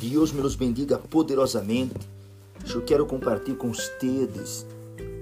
Deus 0.00 0.32
me 0.32 0.40
los 0.40 0.56
bendiga 0.56 0.98
poderosamente. 0.98 1.94
Eu 2.74 2.82
quero 2.82 3.04
compartilhar 3.04 3.58
com 3.58 3.68
vocês 3.68 4.66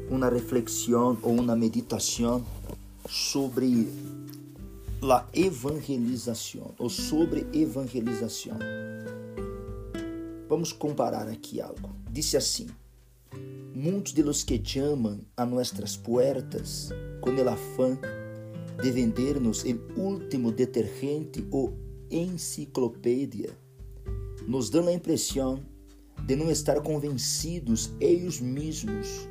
uma 0.09 0.29
reflexão 0.29 1.19
ou 1.21 1.35
uma 1.35 1.57
meditação 1.57 2.46
sobre 3.09 3.88
a 5.02 5.25
evangelização 5.34 6.75
ou 6.79 6.88
sobre 6.88 7.45
evangelização. 7.52 8.56
Vamos 10.48 10.73
comparar 10.73 11.27
aqui 11.27 11.60
algo. 11.60 11.91
Disse 12.09 12.37
assim: 12.37 12.69
Muitos 13.74 14.12
de 14.12 14.23
los 14.23 14.45
que 14.45 14.62
chamam 14.65 15.19
a 15.37 15.45
nuestras 15.45 15.97
puertas 15.97 16.91
com 17.20 17.30
el 17.30 17.48
afán 17.48 17.98
de 18.80 18.92
vendernos 18.92 19.65
el 19.65 19.80
último 19.97 20.52
detergente 20.52 21.45
ou 21.51 21.77
enciclopédia 22.12 23.51
nos 24.48 24.70
dão 24.70 24.88
a 24.88 24.93
impressão 24.95 25.62
de 26.25 26.34
não 26.34 26.51
estar 26.51 26.80
convencidos 26.80 27.93
eles 28.01 28.41
mesmos 28.41 29.29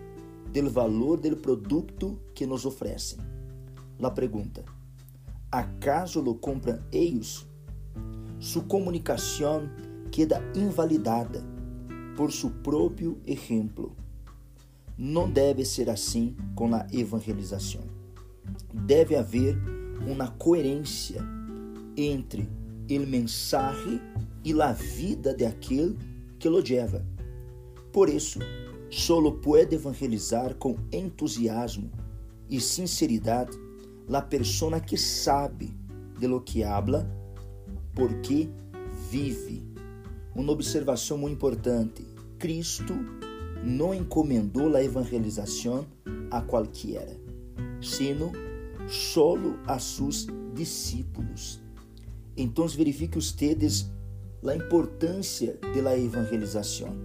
do 0.54 0.70
valor 0.70 1.20
do 1.20 1.36
produto 1.36 2.20
que 2.36 2.46
nos 2.46 2.68
oferecem. 2.68 3.18
La 4.00 4.12
pergunta: 4.12 4.64
acaso 5.52 6.22
lo 6.22 6.36
compram 6.36 6.80
eles? 6.92 7.48
Sua 8.40 8.62
comunicação 8.66 9.68
queda 10.12 10.40
invalidada 10.56 11.44
por 12.16 12.32
seu 12.32 12.52
próprio 12.52 13.20
exemplo. 13.26 13.96
Não 14.96 15.28
deve 15.28 15.66
ser 15.66 15.90
assim 15.90 16.36
com 16.54 16.76
a 16.76 16.86
evangelização. 16.94 17.82
Deve 18.72 19.16
haver 19.16 19.58
uma 20.08 20.28
coerência 20.28 21.24
entre 21.96 22.48
o 22.90 23.00
mensagem 23.08 24.00
e 24.44 24.60
a 24.62 24.72
vida 24.72 25.34
de 25.34 25.46
aquele 25.46 25.98
que 26.40 26.50
lo 26.50 26.60
lleva. 26.62 27.06
Por 27.92 28.10
isso, 28.10 28.40
solo 28.90 29.34
pode 29.34 29.76
evangelizar 29.76 30.56
com 30.56 30.76
entusiasmo 30.92 31.92
e 32.50 32.60
sinceridade 32.60 33.58
la 34.08 34.22
persona 34.22 34.80
que 34.80 34.98
sabe 34.98 35.74
de 36.20 36.28
lo 36.28 36.42
que 36.42 36.64
habla, 36.64 37.10
porque 37.94 38.50
vive. 39.10 39.64
Uma 40.36 40.54
observação 40.54 41.18
muito 41.18 41.34
importante: 41.34 42.06
Cristo 42.38 42.94
não 43.64 43.94
encomendou 43.94 44.76
a 44.76 44.84
evangelização 44.84 45.86
a 46.32 46.42
qualquer, 46.42 47.20
sino 47.82 48.32
solo 48.88 49.60
a 49.66 49.80
seus 49.80 50.28
discípulos. 50.54 51.62
Então 52.36 52.68
verifique 52.68 53.18
ustedes 53.18 53.92
a 54.46 54.56
importância 54.56 55.58
da 55.84 55.98
evangelização. 55.98 56.96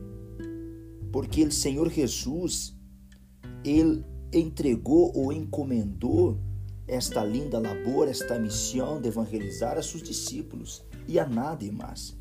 Porque 1.11 1.44
o 1.44 1.52
Senhor 1.52 1.91
Jesus, 1.91 2.74
Ele 3.64 4.05
entregou 4.33 5.12
ou 5.14 5.33
encomendou 5.33 6.39
esta 6.86 7.24
linda 7.24 7.58
labor, 7.58 8.08
esta 8.08 8.39
missão 8.39 9.00
de 9.00 9.08
evangelizar 9.08 9.78
a 9.78 9.83
seus 9.83 10.02
discípulos 10.02 10.84
e 11.06 11.19
a 11.19 11.27
nada 11.27 11.64
mais. 11.70 12.16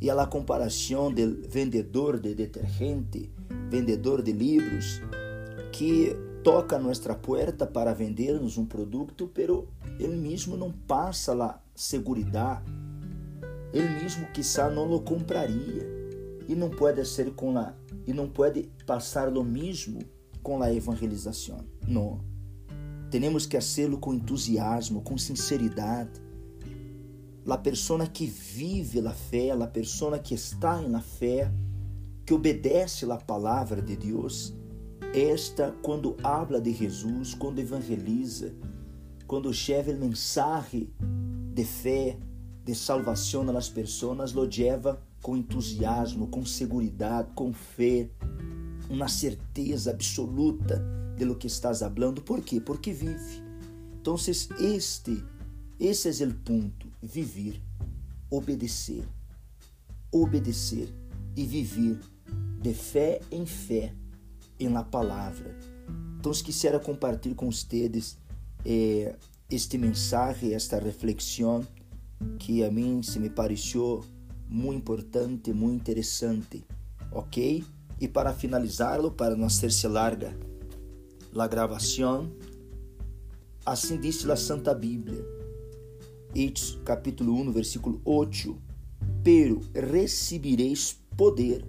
E 0.00 0.08
a 0.08 0.26
comparação 0.26 1.12
do 1.12 1.42
vendedor 1.48 2.18
de 2.18 2.34
detergente, 2.34 3.30
vendedor 3.68 4.22
de 4.22 4.32
livros, 4.32 5.00
que 5.72 6.16
toca 6.42 6.76
a 6.76 6.78
nossa 6.78 7.14
porta 7.14 7.66
para 7.66 7.92
vendernos 7.92 8.56
um 8.56 8.64
produto, 8.64 9.30
pero 9.32 9.68
ele 9.98 10.16
mesmo 10.16 10.56
não 10.56 10.72
passa 10.72 11.34
a 11.34 11.60
segurança 11.74 12.62
ele 13.72 13.88
mesmo 14.02 14.26
quizá 14.32 14.68
não 14.70 14.84
lo 14.84 15.00
compraria 15.00 15.86
e 16.48 16.54
não 16.54 16.70
pode 16.70 17.04
ser 17.06 17.30
com 17.32 17.56
a 17.56 17.74
e 18.06 18.12
não 18.12 18.28
pode 18.28 18.68
passar 18.86 19.30
lo 19.30 19.44
mesmo 19.44 20.00
com 20.42 20.62
a 20.62 20.72
evangelização. 20.72 21.64
Não. 21.86 22.20
Temos 23.10 23.46
que 23.46 23.56
fazê-lo 23.56 23.98
com 23.98 24.14
entusiasmo, 24.14 25.02
com 25.02 25.18
sinceridade. 25.18 26.20
A 27.46 27.58
pessoa 27.58 28.06
que 28.06 28.26
vive 28.26 29.06
a 29.06 29.10
fé, 29.10 29.50
a 29.50 29.66
pessoa 29.66 30.18
que 30.18 30.34
está 30.34 30.80
na 30.80 31.00
fé, 31.00 31.52
que 32.24 32.32
obedece 32.32 33.04
a 33.10 33.16
palavra 33.16 33.82
de 33.82 33.96
Deus, 33.96 34.54
esta 35.14 35.72
quando 35.82 36.16
habla 36.22 36.60
de 36.60 36.72
Jesus, 36.72 37.34
quando 37.34 37.58
evangeliza, 37.58 38.54
quando 39.26 39.52
chega 39.52 39.92
o 39.92 39.96
mensagem 39.96 40.90
de 41.52 41.64
fé, 41.64 42.16
de 42.70 42.76
salvação 42.76 43.42
nas 43.42 43.68
pessoas 43.68 44.32
lo 44.32 44.44
lleva 44.44 45.02
com 45.20 45.36
entusiasmo, 45.36 46.28
com 46.28 46.46
segurança, 46.46 47.28
com 47.34 47.52
fé, 47.52 48.08
uma 48.88 49.08
certeza 49.08 49.90
absoluta 49.90 50.80
de 51.16 51.24
lo 51.24 51.34
que 51.34 51.48
estás 51.48 51.82
hablando. 51.82 52.22
¿Por 52.22 52.42
quê? 52.42 52.60
Porque 52.60 52.92
vive. 52.92 53.42
Então, 54.00 54.14
este, 54.14 55.24
esse 55.80 56.22
é 56.22 56.26
o 56.28 56.32
ponto: 56.32 56.86
viver, 57.02 57.60
obedecer, 58.30 59.04
obedecer 60.12 60.94
e 61.36 61.44
viver 61.44 61.98
de 62.62 62.72
fé 62.72 63.20
em 63.32 63.46
fé 63.46 63.92
em 64.60 64.68
la 64.68 64.84
palavra. 64.84 65.58
Então, 66.20 66.30
quisiera 66.30 66.78
compartilhar 66.78 67.34
com 67.34 67.50
vocês 67.50 68.16
eh, 68.64 69.16
este 69.50 69.76
mensagem, 69.76 70.54
esta 70.54 70.78
reflexão 70.78 71.66
que 72.38 72.64
a 72.64 72.70
mim 72.70 73.02
se 73.02 73.18
me 73.18 73.30
pareceu 73.30 74.04
muito 74.48 74.78
importante, 74.78 75.52
muito 75.52 75.80
interessante, 75.80 76.64
ok? 77.12 77.64
E 78.00 78.08
para 78.08 78.32
finalizá-lo, 78.32 79.10
para 79.10 79.36
não 79.36 79.48
ser-se 79.48 79.86
larga 79.86 80.36
a 81.36 81.46
gravação, 81.46 82.30
assim 83.64 83.98
disse 84.00 84.30
a 84.30 84.36
Santa 84.36 84.74
Bíblia, 84.74 85.24
Hechos 86.34 86.80
capítulo 86.84 87.34
1, 87.34 87.52
versículo 87.52 88.00
8, 88.04 88.56
Pero 89.22 89.60
recebereis 89.74 90.98
poder 91.16 91.64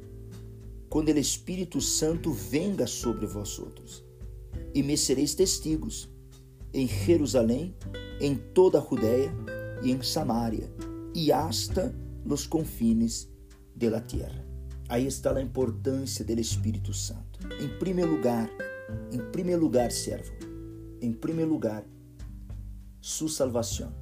quando 0.90 1.08
o 1.08 1.18
Espírito 1.18 1.80
Santo 1.80 2.34
venga 2.34 2.86
sobre 2.86 3.26
vós 3.26 3.58
outros, 3.60 4.04
e 4.74 4.84
me 4.84 4.98
sereis 4.98 5.34
testigos 5.34 6.10
em 6.74 6.88
Jerusalém, 6.88 7.76
em 8.20 8.36
toda 8.36 8.80
a 8.80 8.82
Judéia, 8.82 9.34
e 9.84 9.92
em 9.92 10.02
Samaria 10.02 10.72
e 11.14 11.32
hasta 11.32 11.94
los 12.26 12.46
confines 12.48 13.30
de 13.76 13.90
la 13.90 14.02
tierra. 14.02 14.46
Aí 14.88 15.08
está 15.08 15.36
a 15.36 15.42
importância 15.42 16.24
do 16.24 16.40
Espírito 16.40 16.94
Santo. 16.94 17.40
Em 17.60 17.80
primeiro 17.80 18.12
lugar, 18.12 18.50
em 19.12 19.20
primeiro 19.32 19.62
lugar, 19.62 19.92
servo, 19.92 20.32
em 21.02 21.14
primeiro 21.14 21.52
lugar, 21.52 21.86
sua 23.00 23.30
salvação, 23.30 23.94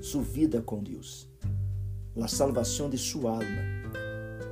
sua 0.00 0.22
vida 0.22 0.62
com 0.62 0.82
Deus, 0.82 1.28
a 2.20 2.28
salvação 2.28 2.88
de 2.88 2.96
sua 2.96 3.32
alma. 3.32 3.72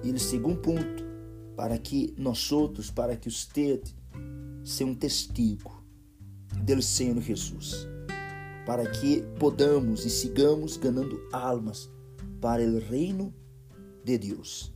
E 0.02 0.10
o 0.10 0.18
segundo 0.18 0.60
ponto, 0.60 1.04
para 1.56 1.78
que 1.78 2.14
nós 2.18 2.50
outros, 2.52 2.90
para 2.90 3.16
que 3.16 3.28
usted 3.28 3.80
seja 4.64 4.90
um 4.90 4.94
testigo 4.94 5.84
do 6.64 6.82
Senhor 6.82 7.20
Jesus 7.20 7.86
para 8.66 8.88
que 8.90 9.22
podamos 9.38 10.04
e 10.04 10.10
sigamos 10.10 10.76
ganhando 10.76 11.20
almas 11.32 11.90
para 12.40 12.62
o 12.62 12.78
reino 12.78 13.34
de 14.04 14.18
Deus. 14.18 14.72